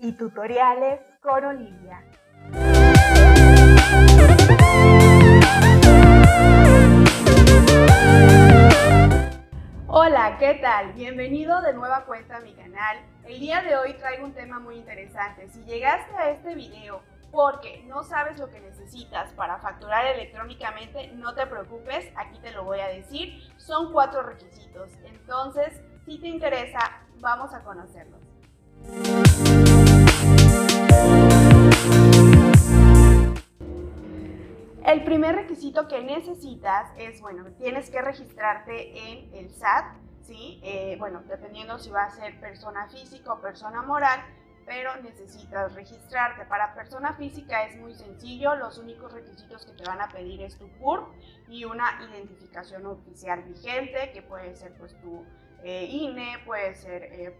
[0.00, 2.02] y tutoriales con Olivia.
[9.86, 10.92] Hola, ¿qué tal?
[10.94, 12.98] Bienvenido de nueva cuenta a mi canal.
[13.24, 15.48] El día de hoy traigo un tema muy interesante.
[15.50, 21.34] Si llegaste a este video porque no sabes lo que necesitas para facturar electrónicamente, no
[21.34, 23.40] te preocupes, aquí te lo voy a decir.
[23.58, 24.90] Son cuatro requisitos.
[25.04, 26.78] Entonces, si te interesa,
[27.20, 28.20] vamos a conocerlos.
[34.90, 40.60] El primer requisito que necesitas es, bueno, tienes que registrarte en el SAT, ¿sí?
[40.64, 44.20] Eh, bueno, dependiendo si va a ser persona física o persona moral,
[44.66, 46.44] pero necesitas registrarte.
[46.46, 50.58] Para persona física es muy sencillo, los únicos requisitos que te van a pedir es
[50.58, 51.08] tu CURP
[51.48, 55.24] y una identificación oficial vigente, que puede ser pues tu
[55.62, 57.36] eh, INE, puede ser eh,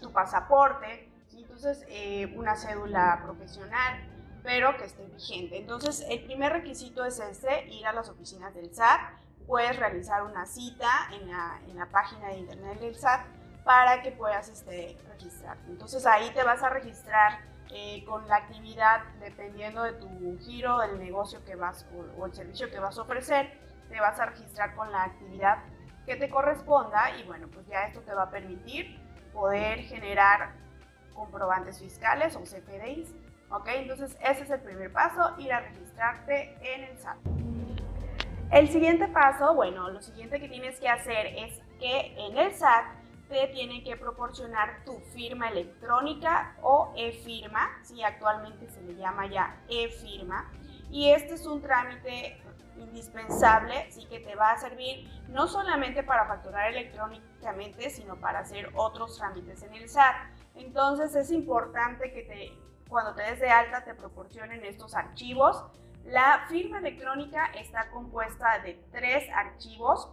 [0.00, 4.00] tu pasaporte, entonces eh, una cédula profesional,
[4.42, 5.58] pero que esté vigente.
[5.58, 9.00] Entonces el primer requisito es este, ir a las oficinas del SAT,
[9.46, 13.26] puedes realizar una cita en la, en la página de internet del SAT
[13.64, 15.70] para que puedas este, registrarte.
[15.70, 17.40] Entonces ahí te vas a registrar
[17.70, 22.34] eh, con la actividad dependiendo de tu giro, del negocio que vas o, o, el
[22.34, 25.58] servicio que vas a ofrecer, te vas a registrar con la actividad
[26.06, 29.00] que te corresponda y bueno, pues ya esto te va a permitir
[29.32, 30.65] poder generar
[31.16, 33.12] comprobantes fiscales o CFDIs.
[33.50, 33.68] ¿Ok?
[33.74, 37.18] Entonces ese es el primer paso, ir a registrarte en el SAT.
[38.50, 42.84] El siguiente paso, bueno, lo siguiente que tienes que hacer es que en el SAT
[43.28, 49.56] te tienen que proporcionar tu firma electrónica o e-firma, si actualmente se le llama ya
[49.68, 50.50] e-firma.
[50.90, 52.40] Y este es un trámite
[52.78, 58.70] indispensable, sí que te va a servir no solamente para facturar electrónicamente, sino para hacer
[58.74, 60.14] otros trámites en el SAT.
[60.56, 62.52] Entonces es importante que te,
[62.88, 65.64] cuando te des de alta te proporcionen estos archivos.
[66.04, 70.08] La firma electrónica está compuesta de tres archivos,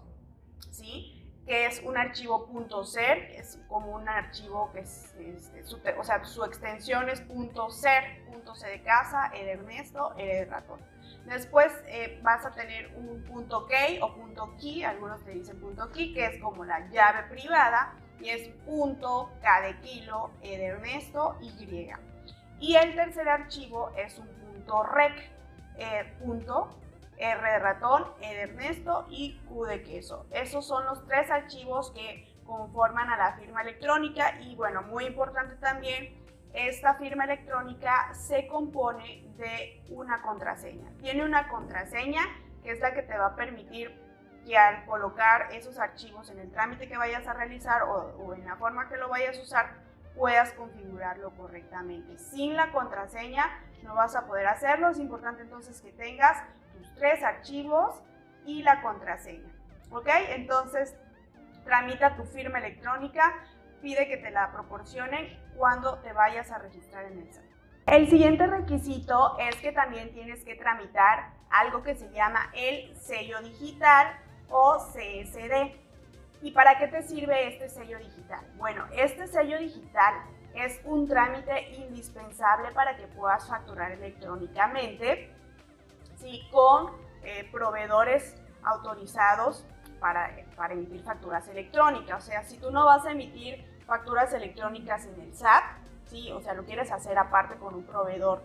[0.72, 1.20] ¿sí?
[1.46, 2.48] que es un archivo
[2.86, 7.20] .ser, es como un archivo que es, este, su, o sea, su extensión es
[7.70, 8.04] .ser,
[8.56, 10.80] .c de casa, E Ernesto, E ratón.
[11.26, 15.90] Después eh, vas a tener un punto key o punto key, algunos te dicen punto
[15.92, 20.66] key, que es como la llave privada, y es punto K de kilo, E de
[20.68, 21.90] Ernesto, Y.
[22.60, 25.30] Y el tercer archivo es un punto rec,
[25.78, 26.80] eh, punto
[27.18, 30.26] R de ratón, E de Ernesto y Q de queso.
[30.32, 35.56] Esos son los tres archivos que conforman a la firma electrónica y bueno, muy importante
[35.56, 36.22] también,
[36.54, 40.92] esta firma electrónica se compone de una contraseña.
[41.02, 42.22] Tiene una contraseña
[42.64, 43.92] que es la que te va a permitir
[44.46, 48.56] que al colocar esos archivos en el trámite que vayas a realizar o, en la
[48.56, 49.72] forma que lo vayas a usar,
[50.16, 52.18] puedas configurarlo correctamente.
[52.18, 53.46] Sin la contraseña
[53.84, 54.90] no vas a poder hacerlo.
[54.90, 56.44] Es importante entonces que tengas
[56.78, 58.02] tus tres archivos
[58.46, 59.50] y la contraseña.
[59.92, 60.10] ¿Ok?
[60.30, 60.96] Entonces,
[61.64, 63.34] tramita tu firma electrónica,
[63.82, 67.44] pide que te la proporcionen cuando te vayas a registrar en el SAT.
[67.88, 73.42] El siguiente requisito es que también tienes que tramitar algo que se llama el sello
[73.42, 74.08] digital
[74.54, 75.76] o CSD.
[76.44, 78.46] ¿Y para qué te sirve este sello digital?
[78.58, 80.14] Bueno, este sello digital
[80.54, 85.34] es un trámite indispensable para que puedas facturar electrónicamente
[86.18, 86.48] ¿sí?
[86.52, 86.92] con
[87.24, 89.66] eh, proveedores autorizados
[90.00, 92.24] para, para emitir facturas electrónicas.
[92.24, 95.64] O sea, si tú no vas a emitir facturas electrónicas en el SAT,
[96.06, 96.32] ¿sí?
[96.32, 98.44] o sea, lo quieres hacer aparte con un proveedor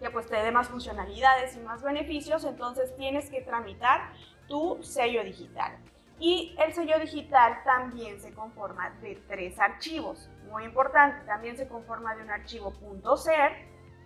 [0.00, 4.12] que pues te dé más funcionalidades y más beneficios, entonces tienes que tramitar
[4.48, 5.78] tu sello digital.
[6.20, 10.28] Y el sello digital también se conforma de tres archivos.
[10.50, 12.72] Muy importante, también se conforma de un archivo
[13.16, 13.52] .ser,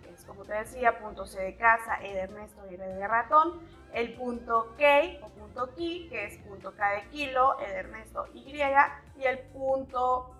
[0.03, 0.93] que es como te decía,
[1.25, 3.61] .c de casa, E de Ernesto y R de ratón,
[3.93, 8.27] el punto key o punto key, que es punto K de kilo, E de Ernesto
[8.33, 10.35] Y, y el punto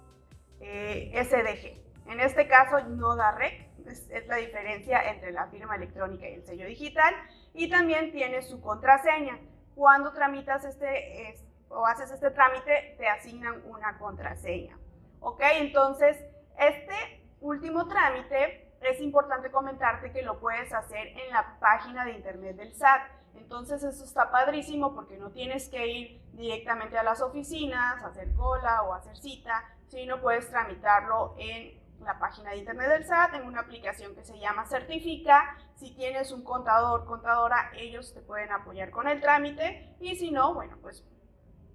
[0.59, 2.11] eh, SDG.
[2.11, 6.35] En este caso no da REC, es, es, la diferencia entre la firma electrónica y
[6.35, 7.13] el sello digital,
[7.53, 9.39] y también tiene su contraseña.
[9.75, 14.77] Cuando tramitas este, es, o haces este trámite, te asignan una contraseña.
[15.19, 15.41] ¿Ok?
[15.55, 16.17] Entonces,
[16.57, 22.55] este último trámite es importante comentarte que lo puedes hacer en la página de internet
[22.55, 23.01] del SAT.
[23.35, 28.83] Entonces eso está padrísimo porque no tienes que ir directamente a las oficinas, hacer cola
[28.83, 33.61] o hacer cita, sino puedes tramitarlo en la página de internet del SAT, en una
[33.61, 35.57] aplicación que se llama Certifica.
[35.75, 40.53] Si tienes un contador, contadora, ellos te pueden apoyar con el trámite y si no,
[40.53, 41.05] bueno, pues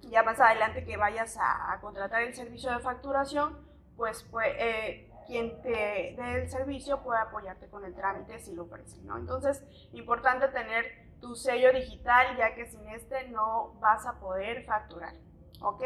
[0.03, 3.59] ya más adelante que vayas a, contratar el servicio de facturación,
[3.97, 8.65] pues, pues eh, quien te dé el servicio puede apoyarte con el trámite si lo
[8.65, 9.17] ofrece, ¿no?
[9.19, 15.15] Entonces, importante tener tu sello digital, ya que sin este no vas a poder facturar,
[15.61, 15.83] ¿ok?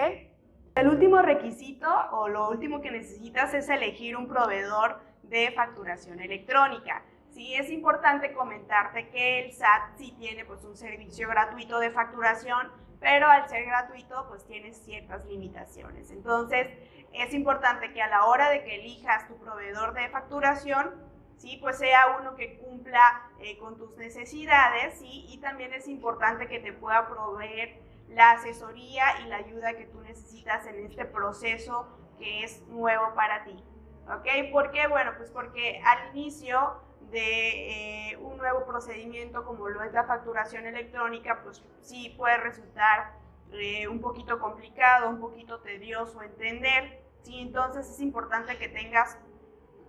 [0.75, 7.03] El último requisito o lo último que necesitas es elegir un proveedor de facturación electrónica.
[7.29, 12.71] Sí, es importante comentarte que el SAT sí tiene pues un servicio gratuito de facturación,
[13.01, 16.11] pero al ser gratuito pues tienes ciertas limitaciones.
[16.11, 16.69] Entonces,
[17.13, 20.91] es importante que a la hora de que elijas tu proveedor de facturación,
[21.37, 21.59] ¿sí?
[21.61, 26.73] pues sea uno que cumpla eh, con tus necesidades y también es importante que te
[26.73, 27.79] pueda proveer
[28.14, 31.87] la asesoría y la ayuda que tú necesitas en este proceso
[32.19, 33.62] que es nuevo para ti.
[34.06, 34.50] ¿Ok?
[34.50, 34.87] ¿Por qué?
[34.87, 36.81] Bueno, pues porque al inicio
[37.11, 43.12] de eh, un nuevo procedimiento como lo es la facturación electrónica, pues sí puede resultar
[43.53, 47.41] eh, un poquito complicado, un poquito tedioso entender, ¿sí?
[47.41, 49.19] Entonces es importante que tengas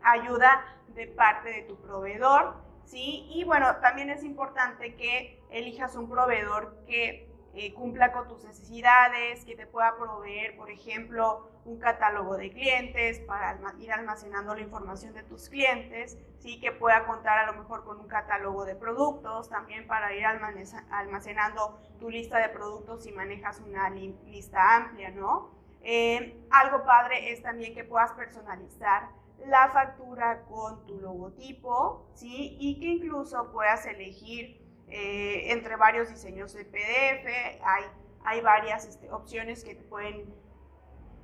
[0.03, 3.25] ayuda de parte de tu proveedor, ¿sí?
[3.29, 9.45] Y bueno, también es importante que elijas un proveedor que eh, cumpla con tus necesidades,
[9.45, 15.13] que te pueda proveer, por ejemplo, un catálogo de clientes para ir almacenando la información
[15.13, 16.59] de tus clientes, ¿sí?
[16.59, 21.79] que pueda contar a lo mejor con un catálogo de productos, también para ir almacenando
[21.99, 25.51] tu lista de productos si manejas una lista amplia, ¿no?
[25.81, 29.09] Eh, algo padre es también que puedas personalizar
[29.45, 32.57] la factura con tu logotipo, ¿sí?
[32.59, 34.62] Y que incluso puedas elegir
[34.95, 37.25] eh, entre varios diseños de PDF,
[37.63, 37.83] hay,
[38.25, 40.31] hay varias este, opciones que te pueden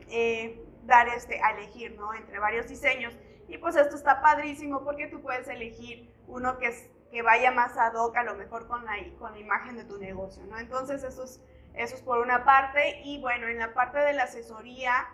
[0.09, 2.15] eh, dar este, a elegir, ¿no?
[2.15, 3.15] Entre varios diseños.
[3.47, 7.77] Y pues esto está padrísimo porque tú puedes elegir uno que, es, que vaya más
[7.77, 10.57] ad hoc, a lo mejor con la, con la imagen de tu negocio, ¿no?
[10.57, 11.39] Entonces eso es,
[11.75, 13.01] eso es por una parte.
[13.03, 15.09] Y bueno, en la parte de la asesoría,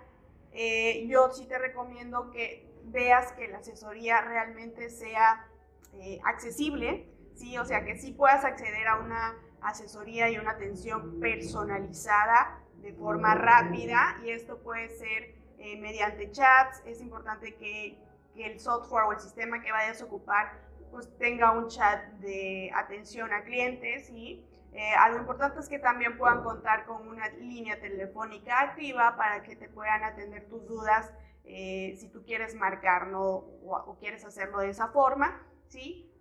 [0.54, 5.46] eh, yo sí te recomiendo que veas que la asesoría realmente sea
[6.24, 7.58] accesible, ¿sí?
[7.58, 13.36] O sea, que sí puedas acceder a una asesoría y una atención personalizada de forma
[13.36, 16.82] rápida y esto puede ser eh, mediante chats.
[16.86, 17.98] Es importante que,
[18.34, 20.60] que, el software o el sistema que vayas a ocupar
[20.92, 26.18] pues tenga un chat de atención a clientes y eh, algo importante es que también
[26.18, 31.12] puedan contar con una línea telefónica activa para que te puedan atender tus dudas
[31.44, 36.12] eh, si tú quieres marcarlo o, o, quieres hacerlo de esa forma, ¿sí?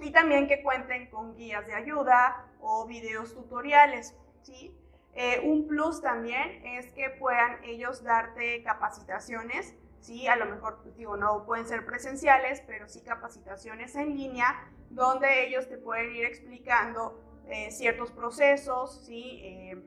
[0.00, 4.16] Y también que cuenten con guías de ayuda o videos tutoriales.
[4.42, 4.74] ¿sí?
[5.14, 10.26] Eh, un plus también es que puedan ellos darte capacitaciones, ¿sí?
[10.26, 15.46] a lo mejor pues, digo, no pueden ser presenciales, pero sí capacitaciones en línea donde
[15.46, 19.04] ellos te pueden ir explicando eh, ciertos procesos.
[19.04, 19.40] ¿sí?
[19.42, 19.84] Eh,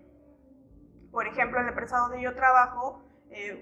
[1.12, 3.02] por ejemplo, en la empresa donde yo trabajo,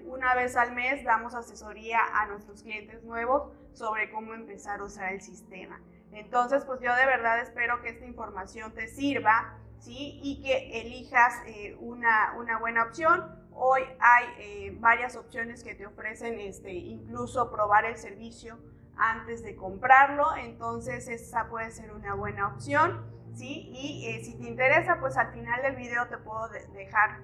[0.04, 5.14] una vez al mes damos asesoría a nuestros clientes nuevos sobre cómo empezar a usar
[5.14, 5.80] el sistema.
[6.12, 10.20] Entonces, pues yo de verdad espero que esta información te sirva, ¿sí?
[10.22, 13.24] Y que elijas eh, una, buena opción.
[13.52, 18.58] Hoy hay eh, varias opciones que te ofrecen este, incluso probar el servicio
[18.96, 23.70] antes de comprarlo, entonces esa puede ser una buena opción, ¿sí?
[23.72, 27.20] Y eh, si te interesa, pues al final del video te puedo dejar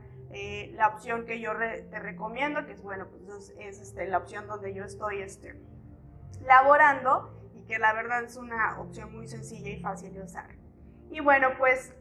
[0.75, 4.75] la opción que yo te recomiendo, que es, bueno, pues es este, la opción donde
[4.75, 5.59] yo estoy este,
[6.43, 7.39] laborando
[7.69, 10.49] que la verdad es una opción muy sencilla y fácil de usar.
[11.11, 11.95] Y bueno, pues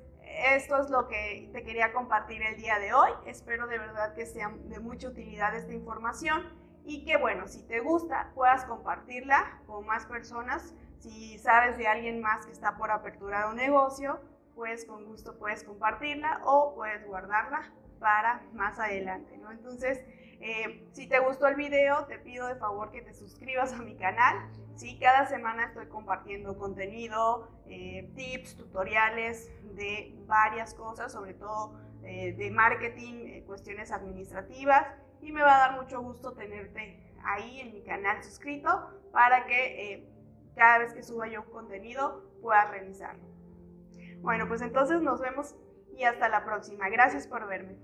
[0.55, 3.11] esto es lo que te quería compartir el día de hoy.
[3.25, 6.43] Espero de verdad que sea de mucha utilidad esta información
[6.85, 10.73] y que bueno, si te gusta, puedas compartirla con más personas.
[10.99, 14.21] Si sabes de alguien más que está por aperturar un negocio,
[14.55, 19.51] pues con gusto puedes compartirla o puedes guardarla para más adelante, ¿no?
[19.51, 20.03] Entonces,
[20.39, 23.95] eh, si te gustó el video, te pido de favor que te suscribas a mi
[23.95, 24.49] canal.
[24.77, 24.97] ¿Sí?
[24.99, 32.49] Cada semana estoy compartiendo contenido, eh, tips, tutoriales de varias cosas, sobre todo eh, de
[32.51, 34.87] marketing, cuestiones administrativas.
[35.21, 38.69] Y me va a dar mucho gusto tenerte ahí en mi canal suscrito
[39.11, 40.07] para que
[40.55, 43.23] cada vez que suba yo contenido puedas revisarlo.
[44.21, 45.55] Bueno, pues entonces nos vemos
[45.97, 46.89] y hasta la próxima.
[46.89, 47.75] Gracias por verme.